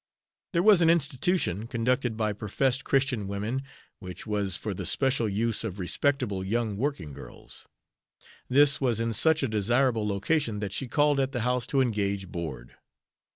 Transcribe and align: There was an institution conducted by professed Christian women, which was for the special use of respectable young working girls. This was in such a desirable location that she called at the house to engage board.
There 0.53 0.63
was 0.63 0.81
an 0.81 0.89
institution 0.89 1.67
conducted 1.67 2.17
by 2.17 2.33
professed 2.33 2.83
Christian 2.83 3.27
women, 3.27 3.61
which 3.99 4.25
was 4.25 4.57
for 4.57 4.73
the 4.73 4.83
special 4.83 5.29
use 5.29 5.63
of 5.63 5.77
respectable 5.77 6.43
young 6.43 6.75
working 6.75 7.13
girls. 7.13 7.67
This 8.49 8.81
was 8.81 8.99
in 8.99 9.13
such 9.13 9.43
a 9.43 9.47
desirable 9.47 10.07
location 10.07 10.59
that 10.59 10.73
she 10.73 10.87
called 10.87 11.19
at 11.19 11.33
the 11.33 11.41
house 11.41 11.67
to 11.67 11.81
engage 11.81 12.29
board. 12.31 12.77